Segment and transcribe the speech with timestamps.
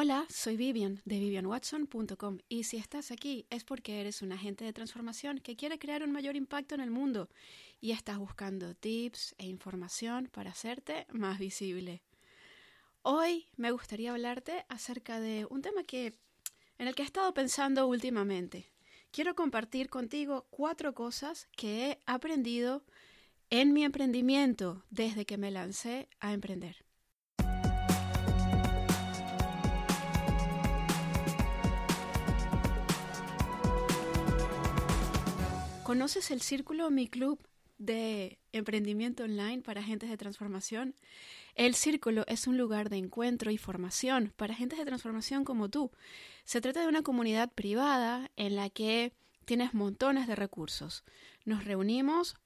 [0.00, 4.72] Hola, soy Vivian de vivianwatson.com y si estás aquí es porque eres un agente de
[4.72, 7.28] transformación que quiere crear un mayor impacto en el mundo
[7.80, 12.04] y estás buscando tips e información para hacerte más visible.
[13.02, 16.14] Hoy me gustaría hablarte acerca de un tema que
[16.78, 18.70] en el que he estado pensando últimamente.
[19.10, 22.84] Quiero compartir contigo cuatro cosas que he aprendido
[23.50, 26.87] en mi emprendimiento desde que me lancé a emprender.
[35.88, 37.40] ¿Conoces el Círculo Mi Club
[37.78, 40.94] de emprendimiento online para agentes de transformación?
[41.54, 45.90] El Círculo es un lugar de encuentro y formación para agentes de transformación como tú.
[46.44, 49.14] Se trata de una comunidad privada en la que
[49.46, 51.04] tienes montones de recursos.
[51.46, 52.36] Nos reunimos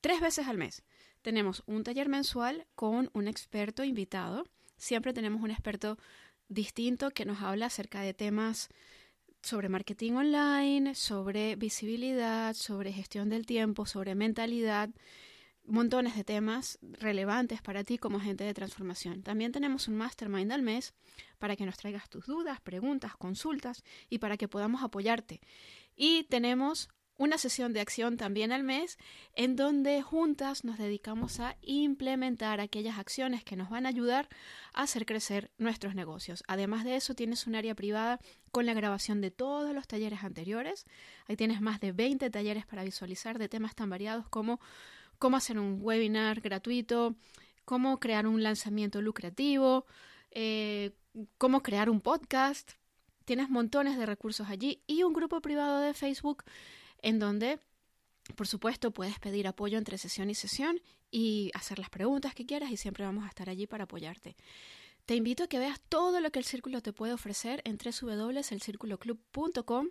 [0.00, 0.82] tres veces al mes.
[1.20, 4.46] Tenemos un taller mensual con un experto invitado.
[4.78, 5.98] Siempre tenemos un experto
[6.48, 8.70] distinto que nos habla acerca de temas
[9.46, 14.90] sobre marketing online, sobre visibilidad, sobre gestión del tiempo, sobre mentalidad,
[15.64, 19.22] montones de temas relevantes para ti como agente de transformación.
[19.22, 20.94] También tenemos un mastermind al mes
[21.38, 25.40] para que nos traigas tus dudas, preguntas, consultas y para que podamos apoyarte.
[25.94, 26.88] Y tenemos
[27.18, 28.98] una sesión de acción también al mes
[29.34, 34.28] en donde juntas nos dedicamos a implementar aquellas acciones que nos van a ayudar
[34.74, 36.44] a hacer crecer nuestros negocios.
[36.46, 40.84] Además de eso, tienes un área privada con la grabación de todos los talleres anteriores.
[41.26, 44.60] Ahí tienes más de 20 talleres para visualizar de temas tan variados como
[45.18, 47.16] cómo hacer un webinar gratuito,
[47.64, 49.86] cómo crear un lanzamiento lucrativo,
[50.30, 50.92] eh,
[51.38, 52.72] cómo crear un podcast.
[53.24, 56.44] Tienes montones de recursos allí y un grupo privado de Facebook
[57.06, 57.60] en donde,
[58.34, 62.72] por supuesto, puedes pedir apoyo entre sesión y sesión y hacer las preguntas que quieras
[62.72, 64.34] y siempre vamos a estar allí para apoyarte.
[65.04, 69.90] Te invito a que veas todo lo que el círculo te puede ofrecer en www.elcirculoclub.com.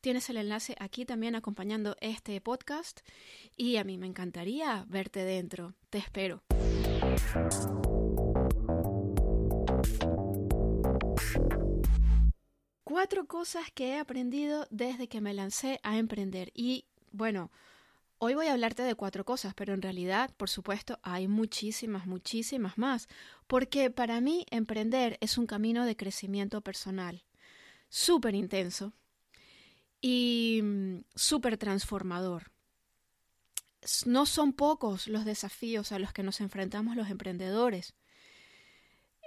[0.00, 3.00] Tienes el enlace aquí también acompañando este podcast
[3.56, 5.74] y a mí me encantaría verte dentro.
[5.90, 6.44] Te espero.
[12.92, 16.52] Cuatro cosas que he aprendido desde que me lancé a emprender.
[16.54, 17.50] Y bueno,
[18.18, 22.76] hoy voy a hablarte de cuatro cosas, pero en realidad, por supuesto, hay muchísimas, muchísimas
[22.76, 23.08] más.
[23.46, 27.24] Porque para mí emprender es un camino de crecimiento personal
[27.88, 28.92] súper intenso
[30.02, 32.52] y mm, súper transformador.
[34.04, 37.94] No son pocos los desafíos a los que nos enfrentamos los emprendedores.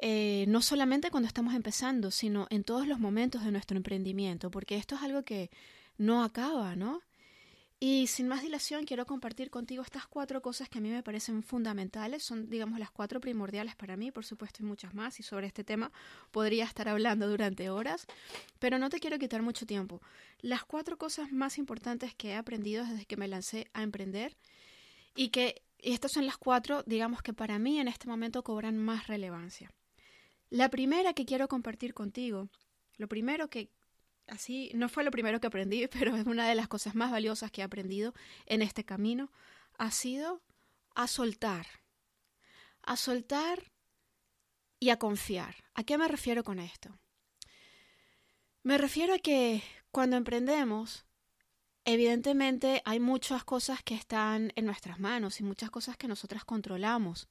[0.02, 4.76] Eh, no solamente cuando estamos empezando, sino en todos los momentos de nuestro emprendimiento, porque
[4.76, 5.50] esto es algo que
[5.98, 7.02] no acaba, ¿no?
[7.80, 11.44] Y sin más dilación, quiero compartir contigo estas cuatro cosas que a mí me parecen
[11.44, 15.48] fundamentales, son, digamos, las cuatro primordiales para mí, por supuesto, y muchas más, y sobre
[15.48, 15.92] este tema
[16.32, 18.08] podría estar hablando durante horas,
[18.60, 20.02] pero no te quiero quitar mucho tiempo.
[20.40, 24.36] Las cuatro cosas más importantes que he aprendido desde que me lancé a emprender
[25.16, 28.76] y que y estas son las cuatro, digamos, que para mí en este momento cobran
[28.76, 29.72] más relevancia.
[30.56, 32.48] La primera que quiero compartir contigo,
[32.96, 33.74] lo primero que,
[34.26, 37.52] así, no fue lo primero que aprendí, pero es una de las cosas más valiosas
[37.52, 38.14] que he aprendido
[38.46, 39.34] en este camino,
[39.78, 40.42] ha sido
[40.96, 41.68] a soltar.
[42.84, 43.74] A soltar
[44.80, 45.58] y a confiar.
[45.74, 46.98] ¿A qué me refiero con esto?
[48.64, 49.62] Me refiero a que
[49.92, 51.06] cuando emprendemos,
[51.84, 57.28] evidentemente hay muchas cosas que están en nuestras manos y muchas cosas que nosotras controlamos.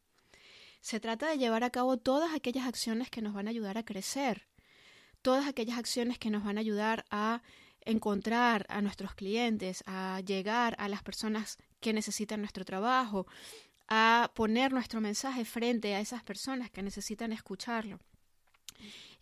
[0.85, 3.87] Se trata de llevar a cabo todas aquellas acciones que nos van a ayudar a
[3.87, 4.47] crecer,
[5.23, 7.43] todas aquellas acciones que nos van a ayudar a
[7.87, 13.27] encontrar a nuestros clientes, a llegar a las personas que necesitan nuestro trabajo,
[13.89, 17.99] a poner nuestro mensaje frente a esas personas que necesitan escucharlo.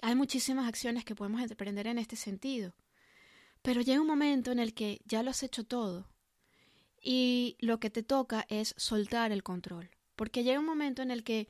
[0.00, 2.74] Hay muchísimas acciones que podemos emprender en este sentido,
[3.62, 6.08] pero llega un momento en el que ya lo has hecho todo
[7.00, 11.24] y lo que te toca es soltar el control porque llega un momento en el
[11.24, 11.48] que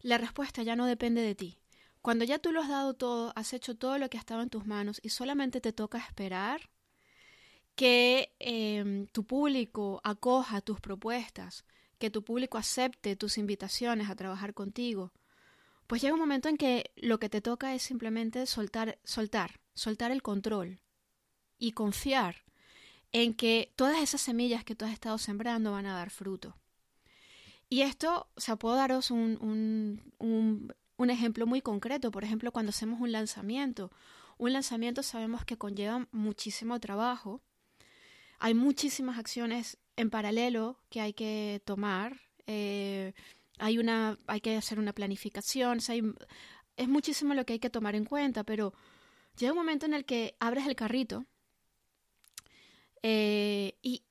[0.00, 1.58] la respuesta ya no depende de ti.
[2.00, 4.50] Cuando ya tú lo has dado todo, has hecho todo lo que ha estado en
[4.50, 6.70] tus manos y solamente te toca esperar
[7.76, 11.64] que em, tu público acoja tus propuestas,
[11.98, 15.12] que tu público acepte tus invitaciones a trabajar contigo,
[15.86, 20.10] pues llega un momento en que lo que te toca es simplemente soltar, soltar, soltar
[20.10, 20.80] el control
[21.58, 22.44] y confiar
[23.12, 26.56] en que todas esas semillas que tú has estado sembrando van a dar fruto.
[27.72, 32.10] Y esto, o sea, puedo daros un, un, ejemplo muy concreto.
[32.10, 33.90] Por ejemplo, cuando hacemos un lanzamiento.
[34.36, 37.40] Un lanzamiento sabemos que conlleva muchísimo trabajo.
[38.40, 42.20] Hay muchísimas acciones en paralelo que hay que tomar.
[42.46, 43.14] Eh,
[43.56, 45.78] hay, una, hay que hacer una planificación.
[46.76, 48.74] es muchísimo lo que hay que tomar en cuenta, pero
[49.38, 51.24] llega un momento en el que abres el carrito
[53.02, 54.02] eh, y,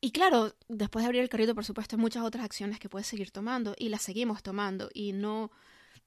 [0.00, 3.06] y claro, después de abrir el carrito, por supuesto, hay muchas otras acciones que puedes
[3.06, 5.50] seguir tomando y las seguimos tomando y no,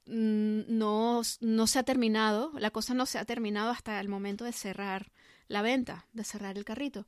[0.05, 4.51] no, no se ha terminado, la cosa no se ha terminado hasta el momento de
[4.51, 5.11] cerrar
[5.47, 7.07] la venta, de cerrar el carrito.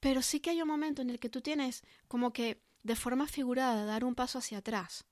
[0.00, 3.26] Pero sí que hay un momento en el que tú tienes como que de forma
[3.26, 5.04] figurada dar un paso hacia atrás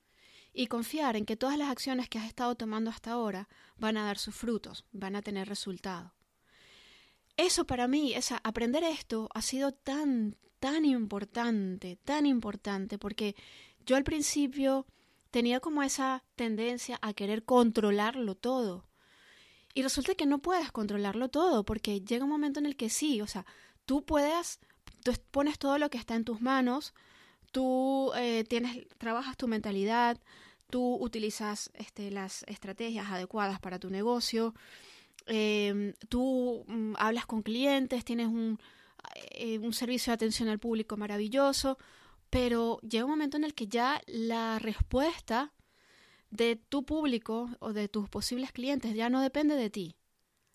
[0.55, 4.05] y confiar en que todas las acciones que has estado tomando hasta ahora van a
[4.05, 6.14] dar sus frutos, van a tener resultado.
[7.37, 13.34] Eso para mí, esa, aprender esto ha sido tan, tan importante, tan importante, porque
[13.87, 14.87] yo al principio
[15.31, 18.87] tenía como esa tendencia a querer controlarlo todo.
[19.75, 23.23] Y resulta que no puedes controlarlo todo, porque llega un momento en el que sí,
[23.23, 23.46] o sea,
[23.87, 24.61] tú puedes,
[25.02, 26.93] tú pones todo lo que está en tus manos,
[27.50, 30.20] tú eh, tienes, trabajas tu mentalidad,
[30.69, 34.55] tú utilizas este, las estrategias adecuadas para tu negocio,
[35.27, 38.59] em, tú mm, hablas con clientes, tienes un,
[39.33, 41.79] eh, un servicio de atención al público maravilloso,
[42.31, 45.53] pero llega un momento en el que ya la respuesta
[46.31, 49.97] de tu público o de tus posibles clientes ya no depende de ti.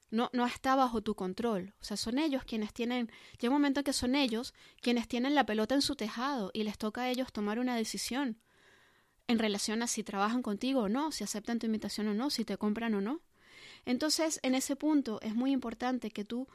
[0.10, 1.74] No, no está bajo tu control.
[1.82, 5.36] O sea, son ellos quienes tienen, llega un momento en que son ellos quienes tienen
[5.36, 8.40] la pelota en su tejado y les toca a ellos tomar una decisión
[9.28, 12.46] en relación a si trabajan contigo o no, si aceptan tu invitación o no, si
[12.46, 13.22] te compran o no.
[13.88, 16.50] Entonces, en ese punto es muy importante que tú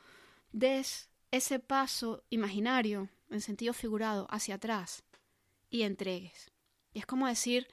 [0.53, 5.03] des ese paso imaginario, en sentido figurado, hacia atrás
[5.71, 6.53] y entregues.
[6.93, 7.69] Y es como decir,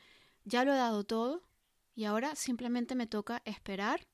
[0.45, 1.43] ya lo he dado todo
[1.93, 4.07] y ahora simplemente me toca esperar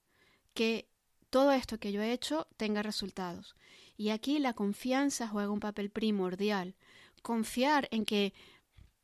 [0.56, 0.90] que
[1.30, 3.56] todo esto que yo he hecho tenga resultados.
[3.98, 6.76] Y aquí la confianza juega un papel primordial.
[7.22, 8.34] Confiar en que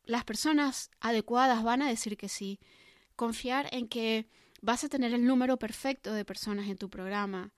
[0.05, 2.59] las personas adecuadas van a decir que sí.
[3.15, 4.27] Confiar en que
[4.61, 7.53] vas a tener el número perfecto de personas en tu programa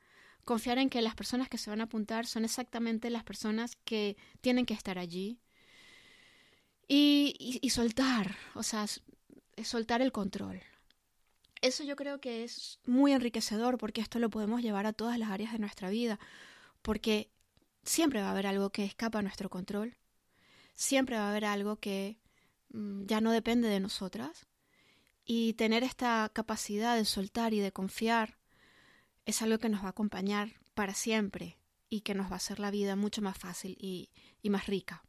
[0.46, 4.18] confiar en que las personas que se van a apuntar son exactamente las personas que
[4.42, 5.40] tienen que estar allí.
[6.88, 8.86] Y, y, soltar, o sea,
[9.64, 10.62] soltar el control.
[11.62, 15.30] Eso yo creo que es muy enriquecedor porque esto lo podemos llevar a todas las
[15.30, 16.20] áreas de nuestra vida,
[16.82, 17.32] porque
[17.84, 19.96] siempre va a haber algo que escapa a nuestro control,
[20.76, 22.18] siempre va a haber algo que
[22.70, 24.46] mm, ya no depende de nosotras,
[25.26, 28.38] y tener esta capacidad de soltar y de confiar
[29.26, 31.58] es algo que nos va a acompañar para siempre
[31.90, 34.10] y que nos va a hacer la vida mucho más fácil y,
[34.50, 35.04] más rica.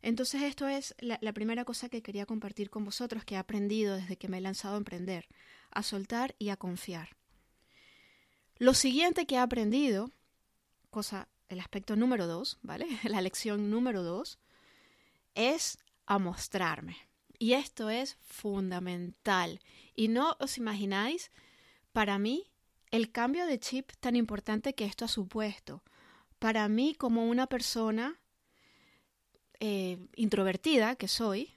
[0.00, 3.96] Entonces esto es la, la, primera cosa que quería compartir con vosotros que he aprendido
[3.96, 5.28] desde que me he lanzado a emprender,
[5.70, 7.16] a soltar y a confiar.
[8.56, 10.12] Lo siguiente que he aprendido,
[10.90, 12.86] cosa, el aspecto número dos, ¿vale?
[13.04, 14.38] La lección número dos,
[15.34, 17.07] es a mostrarme.
[17.38, 19.60] Y esto es fundamental.
[19.94, 21.30] Y no os imagináis,
[21.92, 22.50] para mí,
[22.90, 25.82] el cambio de chip tan importante que esto ha supuesto.
[26.38, 28.18] Para mí, como una persona
[29.60, 31.54] eh, introvertida que soy,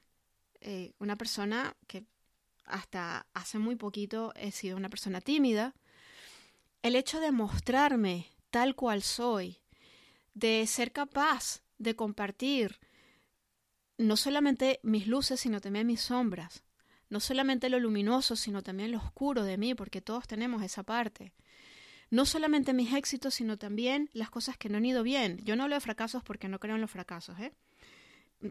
[0.60, 2.04] eh, una persona que
[2.66, 5.74] hasta hace muy poquito he sido una persona tímida,
[6.84, 9.60] el hecho de mostrarme tal cual soy,
[10.34, 12.80] de ser capaz de compartir
[14.02, 16.64] no solamente mis luces, sino también mis sombras,
[17.10, 21.34] no solamente lo luminoso, sino también lo oscuro de mí, porque todos tenemos esa parte.
[22.10, 25.38] No solamente mis éxitos, sino también las cosas que no han ido bien.
[25.44, 27.54] Yo no hablo de fracasos porque no creo en los fracasos, ¿eh?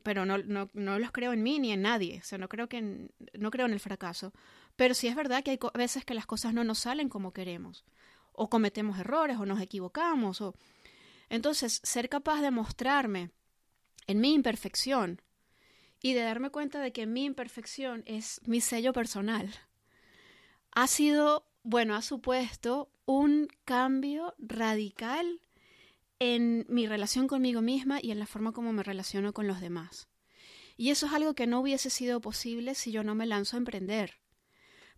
[0.02, 2.20] Pero no, no, no los creo en mí ni en nadie.
[2.22, 4.32] O sea, no creo, que no creo en el fracaso.
[4.76, 7.84] Pero sí es verdad que hay veces que las cosas no nos salen como queremos.
[8.32, 10.40] O cometemos errores, o nos equivocamos.
[10.42, 10.54] O...
[11.28, 13.30] Entonces, ser capaz de mostrarme
[14.06, 15.20] en mi imperfección,
[16.02, 19.50] y de darme cuenta de que mi imperfección es mi sello personal,
[20.72, 25.40] ha sido, bueno, ha supuesto un cambio radical
[26.18, 30.08] en mi relación conmigo misma y en la forma como me relaciono con los demás.
[30.76, 33.58] Y eso es algo que no hubiese sido posible si yo no me lanzo a
[33.58, 34.20] emprender.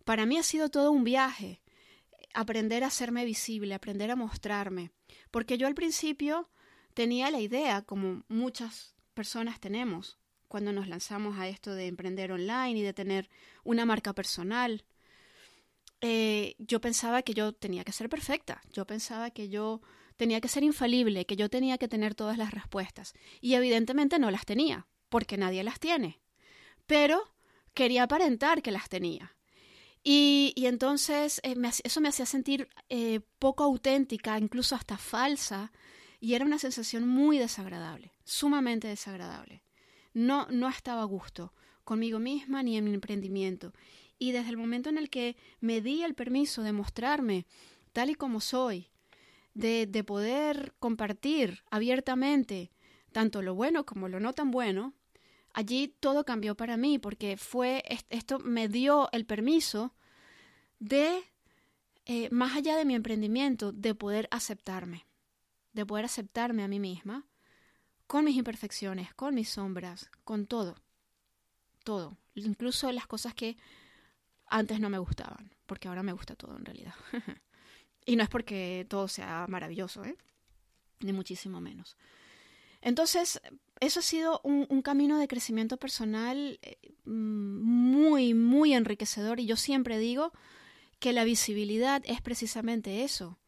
[0.05, 1.61] Para mí ha sido todo un viaje,
[2.33, 4.91] aprender a hacerme visible, aprender a mostrarme,
[5.31, 6.49] porque yo al principio
[6.93, 10.19] tenía la idea, como muchas personas tenemos,
[10.53, 13.27] cuando nos lanzamos a esto de emprender online y de tener
[13.63, 14.85] una marca personal.
[15.99, 19.81] Eh, yo pensaba que yo tenía que ser perfecta, yo pensaba que yo
[20.15, 23.15] tenía que ser infalible, que yo tenía que tener todas las respuestas.
[23.41, 26.21] Y evidentemente no las tenía, porque nadie las tiene.
[26.85, 27.33] Pero
[27.73, 29.35] quería aparentar que las tenía.
[30.03, 35.71] Y, entonces eh, eso me hacía sentir eh, poco auténtica, incluso hasta falsa,
[36.19, 39.63] y era una sensación muy desagradable, sumamente desagradable
[40.13, 41.53] no, no estaba a gusto
[41.83, 43.73] conmigo misma ni en mi emprendimiento.
[44.19, 47.45] Y desde el momento en el que me di el permiso de mostrarme
[47.91, 48.87] tal y como soy,
[49.53, 52.71] de, de poder compartir abiertamente
[53.11, 54.93] tanto lo bueno como lo no tan bueno,
[55.53, 59.93] allí todo cambió para mí porque fue esto me dio el permiso
[60.79, 61.23] de
[62.05, 65.05] eh, más allá de mi emprendimiento de poder aceptarme
[65.71, 67.25] de poder aceptarme a mí misma
[68.07, 70.75] con mis imperfecciones con mis sombras con todo
[71.83, 72.17] todo.
[72.35, 73.57] Incluso las cosas que
[74.47, 76.93] antes no me gustaban porque ahora me gusta todo en realidad.
[78.05, 80.17] Y no es porque todo sea maravilloso ¿eh?
[80.99, 81.95] ni muchísimo menos.
[82.81, 83.41] Entonces,
[83.79, 89.39] eso ha sido un, camino de crecimiento personal eh, muy, muy enriquecedor.
[89.39, 90.33] Y yo siempre digo
[90.99, 93.39] que la visibilidad es precisamente eso,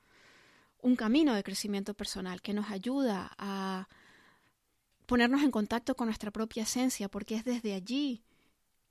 [0.81, 3.89] un camino de crecimiento personal que nos ayuda a
[5.05, 8.23] ponernos en contacto con nuestra propia esencia, porque es desde allí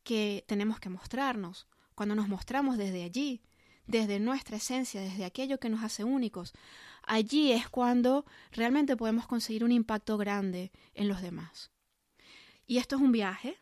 [0.03, 1.67] que tenemos que mostrarnos.
[1.95, 3.43] Cuando nos mostramos desde allí,
[3.87, 6.53] desde nuestra esencia, desde aquello que nos hace únicos,
[7.03, 11.71] allí es cuando realmente podemos conseguir un impacto grande en los demás.
[12.67, 13.57] Y esto es un viaje,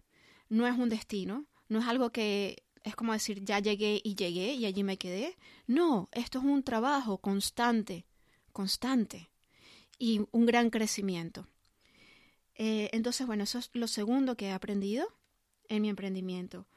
[0.49, 4.55] no es un destino, no es algo que es como decir ya llegué y llegué
[4.55, 5.37] y allí me quedé.
[5.67, 8.07] No, esto es un trabajo constante,
[8.53, 9.31] constante
[9.99, 11.49] y un gran crecimiento.
[12.65, 15.09] Eh, entonces, bueno, eso es lo segundo que he aprendido
[15.69, 16.69] en mi emprendimiento.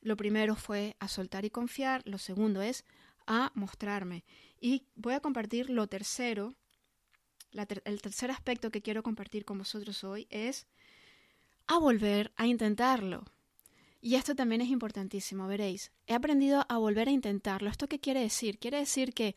[0.00, 2.84] Lo primero fue a soltar y confiar, lo segundo es
[3.28, 4.24] a mostrarme.
[4.60, 6.56] Y voy a compartir lo tercero,
[7.52, 10.66] el tercer aspecto que quiero compartir con vosotros hoy es
[11.68, 13.22] a volver a intentarlo.
[14.00, 15.92] Y esto también es importantísimo, veréis.
[16.08, 17.70] He aprendido a volver a intentarlo.
[17.70, 18.58] ¿Esto qué quiere decir?
[18.58, 19.36] Quiere decir que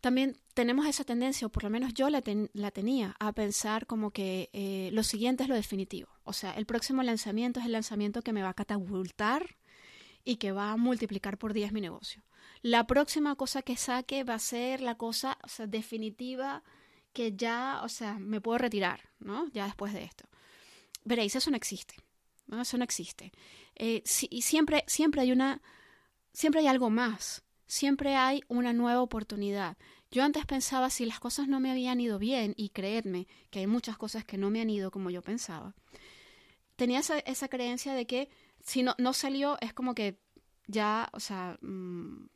[0.00, 4.48] también tenemos esa tendencia, o por lo menos yo la, tenía, a pensar como que
[4.54, 6.08] eh, lo siguiente es lo definitivo.
[6.24, 9.58] O sea, el próximo lanzamiento es el lanzamiento que me va a catapultar
[10.24, 12.22] y que va a multiplicar por 10 mi negocio.
[12.62, 15.36] La próxima cosa que saque va a ser la cosa
[15.68, 16.62] definitiva
[17.12, 19.50] que ya, o sea, me puedo retirar, ¿no?
[19.52, 20.24] Ya después de esto.
[21.04, 21.96] Veréis, eso no existe.
[22.58, 23.30] Eso no existe.
[23.74, 25.60] Eh, y siempre, siempre hay una,
[26.32, 27.42] siempre hay algo más.
[27.66, 29.76] Siempre hay una nueva oportunidad.
[30.10, 33.66] Yo antes pensaba si las cosas no me habían ido bien, y creedme que hay
[33.66, 35.74] muchas cosas que no me han ido como yo pensaba.
[36.76, 38.28] Tenía esa, esa creencia de que
[38.60, 40.20] si no, no salió, es como que
[40.66, 42.28] ya, o sea, mm,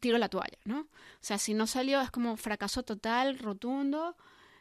[0.00, 0.80] tiro la toalla, ¿no?
[0.80, 0.88] O
[1.20, 4.16] sea, si no salió, es como fracaso total, rotundo,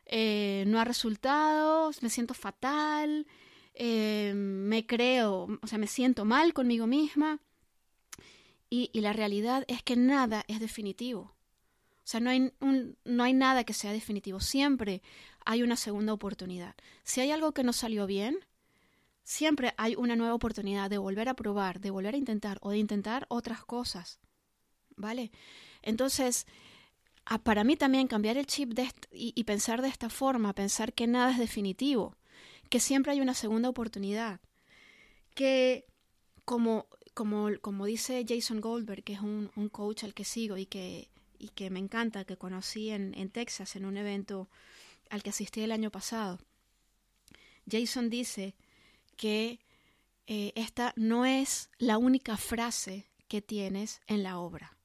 [0.06, 3.28] eh, no ha resultado, me siento fatal,
[3.74, 7.40] eh, me creo, o sea, me siento mal conmigo misma.
[8.70, 11.22] Y, la realidad es que nada es definitivo.
[11.22, 14.40] O sea, no hay, no hay nada que sea definitivo.
[14.40, 15.02] Siempre
[15.46, 16.76] hay una segunda oportunidad.
[17.04, 18.38] Si hay algo que no salió bien,
[19.24, 22.78] siempre hay una nueva oportunidad de volver a probar, de volver a intentar o de
[22.78, 24.20] intentar otras cosas.
[24.96, 25.32] ¿Vale?
[25.82, 26.46] Entonces,
[27.44, 31.32] para mí también cambiar el chip de y, pensar de esta forma, pensar que nada
[31.32, 32.16] es definitivo,
[32.70, 34.40] que siempre hay una segunda oportunidad,
[35.34, 35.88] que
[36.46, 40.68] como, como, como dice Jason Goldberg, que es un, un, coach al que sigo y
[40.68, 44.48] que, y que me encanta, que conocí en, en Texas en un evento
[45.10, 46.40] al que asistí el año pasado,
[47.70, 48.54] Jason dice
[49.16, 49.60] que
[50.28, 54.78] eh, esta no es la única frase que tienes en la obra.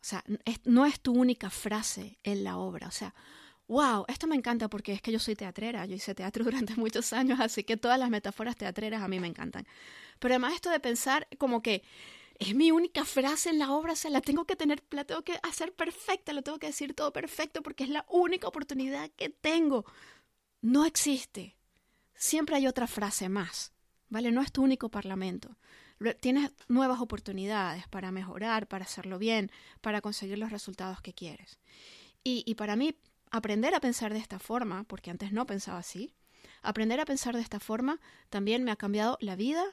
[0.00, 0.24] O sea,
[0.64, 2.86] no es tu única frase en la obra.
[2.86, 3.14] O sea,
[3.68, 7.12] wow, esto me encanta porque es que yo soy teatrera, yo hice teatro durante muchos
[7.12, 9.66] años, así que todas las metáforas teatreras a mí me encantan.
[10.18, 11.82] Pero además esto de pensar como que
[12.38, 15.38] es mi única frase en la obra, o la tengo que tener, la tengo que
[15.42, 19.84] hacer perfecta, lo tengo que decir todo perfecto porque es la única oportunidad que tengo.
[20.60, 21.58] No existe
[22.18, 23.72] siempre hay otra frase más,
[24.10, 24.30] ¿vale?
[24.30, 25.56] No es tu único parlamento.
[26.20, 31.58] Tienes nuevas oportunidades para mejorar, para hacerlo bien, para conseguir los resultados que quieres.
[32.22, 32.94] Y, y para mí,
[33.30, 36.14] aprender a pensar de esta forma, porque antes no pensaba así,
[36.62, 39.64] aprender a pensar de esta forma también me ha cambiado la vida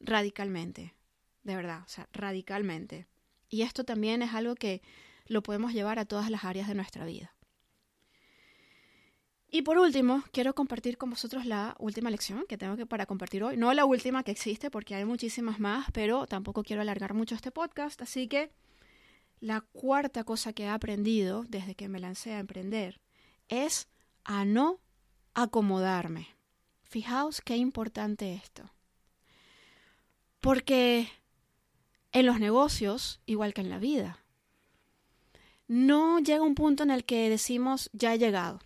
[0.00, 0.94] radicalmente,
[1.42, 3.06] de verdad, o sea, radicalmente.
[3.48, 4.82] Y esto también es algo que
[5.26, 7.34] lo podemos llevar a todas las áreas de nuestra vida.
[9.52, 13.42] Y por último, quiero compartir con vosotros la última lección que tengo que para compartir
[13.42, 13.56] hoy.
[13.56, 17.50] No la última que existe, porque hay muchísimas más, pero tampoco quiero alargar mucho este
[17.50, 18.00] podcast.
[18.00, 18.52] Así que
[19.40, 23.00] la cuarta cosa que he aprendido desde que me lancé a emprender
[23.48, 23.88] es
[24.24, 24.80] a no
[25.34, 26.28] acomodarme.
[26.82, 28.70] Fijaos qué importante esto.
[30.40, 31.08] Porque
[32.12, 34.18] en los negocios, igual que en la vida,
[35.68, 38.60] no llega un punto en el que decimos ya he llegado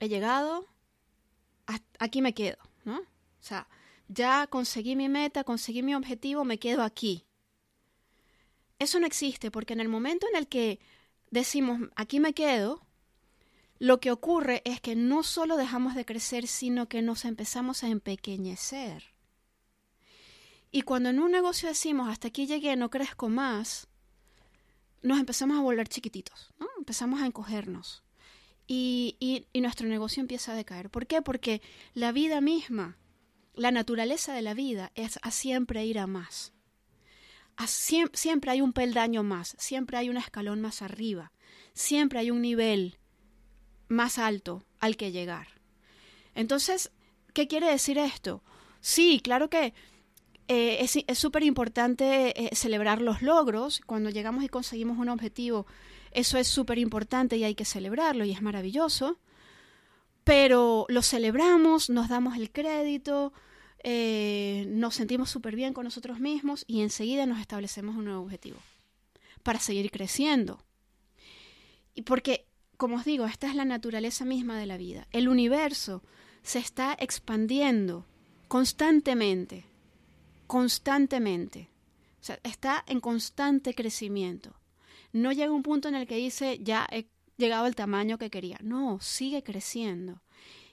[0.00, 0.66] he llegado,
[1.98, 2.98] aquí me quedo, ¿no?
[2.98, 3.68] O sea,
[4.08, 7.26] ya conseguí mi meta, conseguí mi objetivo, me quedo aquí.
[8.80, 10.80] Eso no existe porque en el momento en el que
[11.30, 12.84] decimos aquí me quedo,
[13.78, 17.88] lo que ocurre es que no solo dejamos de crecer, sino que nos empezamos a
[17.88, 19.04] empequeñecer.
[20.72, 23.86] Y cuando en un negocio decimos hasta aquí llegué, no crezco más,
[25.02, 26.66] nos empezamos a volver chiquititos, ¿no?
[26.78, 28.02] empezamos a encogernos.
[28.66, 29.16] Y,
[29.52, 30.90] y, nuestro negocio empieza a decaer.
[30.90, 31.22] ¿Por qué?
[31.22, 31.60] Porque
[31.92, 32.96] la vida misma,
[33.52, 36.52] la naturaleza de la vida es a siempre ir a más.
[37.66, 41.32] Siempre hay un peldaño más, siempre hay un escalón más arriba,
[41.72, 42.98] siempre hay un nivel
[43.88, 45.48] más alto al que llegar.
[46.34, 46.90] Entonces,
[47.34, 48.42] ¿qué quiere decir esto?
[48.80, 49.74] Sí, claro que
[50.48, 53.80] eh, es súper importante eh, celebrar los logros.
[53.86, 55.66] Cuando llegamos y conseguimos un objetivo,
[56.12, 59.18] eso es súper importante y hay que celebrarlo y es maravilloso.
[60.24, 63.32] Pero lo celebramos, nos damos el crédito,
[63.82, 68.58] eh, nos sentimos súper bien con nosotros mismos y enseguida nos establecemos un nuevo objetivo
[69.42, 70.62] para seguir creciendo.
[71.94, 72.46] Y porque,
[72.76, 75.08] como os digo, esta es la naturaleza misma de la vida.
[75.12, 76.02] El universo
[76.42, 78.06] se está expandiendo
[78.48, 79.70] constantemente
[80.50, 81.70] constantemente.
[82.42, 84.56] Está en constante crecimiento.
[85.12, 87.06] No llega un punto en el que dice, ya he
[87.36, 88.58] llegado al tamaño que quería.
[88.60, 90.22] No, sigue creciendo.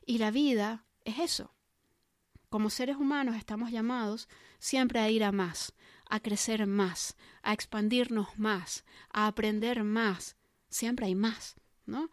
[0.03, 1.53] Y la vida es eso.
[2.49, 5.73] Como seres humanos estamos llamados siempre a ir a más,
[6.09, 10.37] a crecer más, a expandirnos más, a aprender más.
[10.69, 12.09] Siempre hay más, ¿no?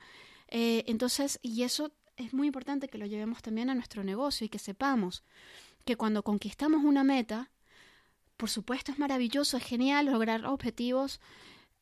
[0.48, 4.48] Eh, entonces, y eso es muy importante que lo llevemos también a nuestro negocio y
[4.48, 5.24] que sepamos
[5.84, 7.50] que cuando conquistamos una meta,
[8.36, 11.20] por supuesto es maravilloso, es genial lograr objetivos,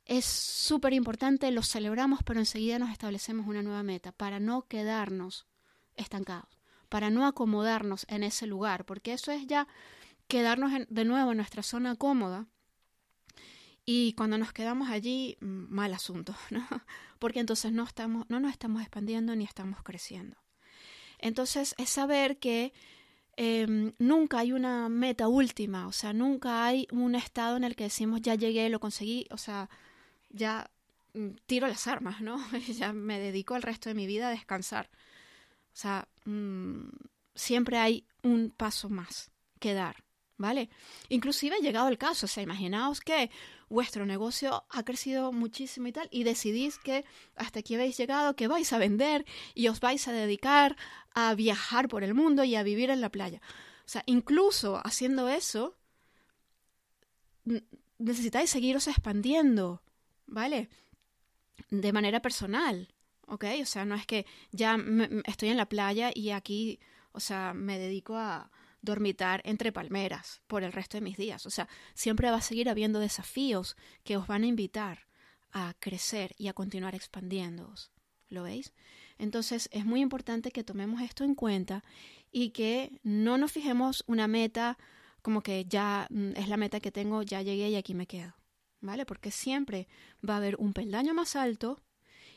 [0.04, 5.46] es súper importante, los celebramos, pero enseguida nos establecemos una nueva meta para no quedarnos
[5.94, 6.58] estancados,
[6.92, 9.66] para no acomodarnos en ese lugar, porque eso es ya
[10.28, 12.46] quedarnos de nuevo en nuestra zona cómoda.
[13.86, 16.68] Y cuando nos quedamos allí, mm, mal asunto, ¿no?
[17.18, 20.36] Porque entonces no, estamos, no nos estamos expandiendo ni estamos creciendo.
[21.18, 22.74] Entonces es saber que
[23.36, 27.84] Em, nunca hay una meta última, o sea, nunca hay un estado en el que
[27.84, 29.70] decimos ya llegué, lo conseguí, o sea,
[30.30, 30.70] ya
[31.14, 32.38] mm, tiro las armas, ¿no?
[32.78, 34.90] ya me dedico el resto de mi vida a descansar.
[35.74, 36.88] O sea, mm,
[37.34, 40.04] siempre hay un paso más que dar,
[40.36, 40.70] ¿vale?
[41.08, 43.30] Inclusive llegado el caso, o sea, imaginaos que
[43.68, 47.04] vuestro negocio ha crecido muchísimo y tal, y decidís que
[47.36, 50.76] hasta aquí habéis llegado, que vais a vender y os vais a dedicar
[51.14, 53.40] a viajar por el mundo y a vivir en la playa.
[53.84, 55.76] O sea, incluso haciendo eso,
[57.98, 59.82] necesitáis seguiros expandiendo,
[60.26, 60.68] ¿vale?
[61.70, 62.91] De manera personal,
[63.26, 63.44] ¿ok?
[63.62, 64.78] O sea, no es que ya
[65.24, 66.80] estoy en la playa y aquí,
[67.12, 68.50] o sea, me dedico a,
[68.82, 71.46] dormitar entre palmeras por el resto de mis días.
[71.46, 75.06] O sea, siempre va a seguir habiendo desafíos que os van a invitar
[75.52, 77.92] a crecer y a continuar expandiéndoos.
[78.28, 78.72] ¿Lo veis?
[79.18, 81.84] Entonces es muy importante que tomemos esto en cuenta
[82.32, 84.78] y que no nos fijemos una meta
[85.20, 88.34] como que ya mm, es la meta que tengo, ya llegué y aquí me quedo.
[88.80, 89.06] ¿Vale?
[89.06, 89.86] Porque siempre
[90.28, 91.80] va a haber un peldaño más alto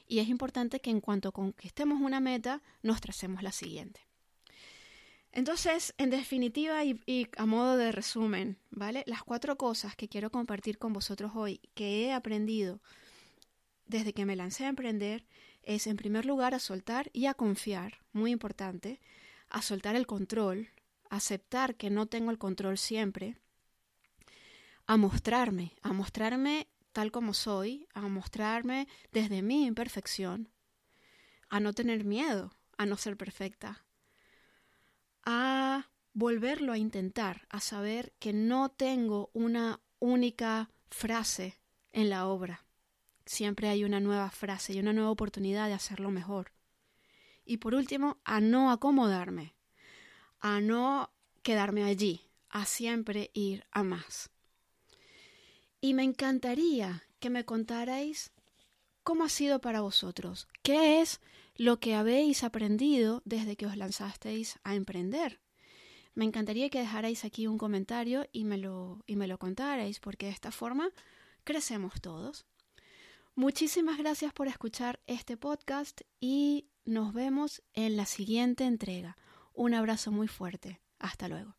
[0.08, 4.02] y es importante que en cuanto conquistemos una meta, nos tracemos la siguiente.
[5.32, 9.04] Entonces, en definitiva y, a modo de resumen, ¿vale?
[9.06, 12.80] Las cuatro cosas que quiero compartir con vosotros hoy que he aprendido
[13.86, 15.26] desde que me lancé a emprender
[15.62, 19.02] es, en primer lugar, a soltar y a confiar, muy importante,
[19.50, 20.70] a soltar el control,
[21.10, 23.38] aceptar que no tengo el control siempre,
[24.88, 30.48] a mostrarme, a mostrarme tal como soy, a mostrarme desde mi imperfección,
[31.50, 33.84] a no tener miedo, a no ser perfecta,
[35.26, 41.60] a volverlo a intentar, a saber que no tengo una única frase
[41.92, 42.64] en la obra.
[43.26, 46.54] Siempre hay una nueva frase y una nueva oportunidad de hacerlo mejor.
[47.44, 49.54] Y por último, a no acomodarme,
[50.40, 51.12] a no
[51.44, 54.32] quedarme allí, a siempre ir a más.
[55.86, 58.32] Y me encantaría que me contarais
[59.04, 61.22] cómo ha sido para vosotros, qué es
[61.58, 65.42] lo que habéis aprendido desde que os lanzasteis a emprender.
[66.16, 70.26] Me encantaría que dejarais aquí un comentario y me lo, y me lo contarais, porque
[70.26, 70.90] de esta forma
[71.44, 72.48] crecemos todos.
[73.36, 79.18] Muchísimas gracias por escuchar este podcast y nos vemos en la siguiente entrega.
[79.54, 80.82] Un abrazo muy fuerte.
[80.98, 81.56] Hasta luego.